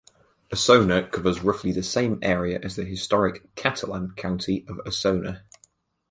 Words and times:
Osona 0.51 1.11
covers 1.11 1.43
roughly 1.43 1.71
the 1.71 1.83
same 1.83 2.17
area 2.23 2.59
as 2.63 2.75
the 2.75 2.83
historic 2.85 3.53
Catalan 3.53 4.15
county 4.15 4.65
of 4.67 4.77
Osona. 4.77 5.43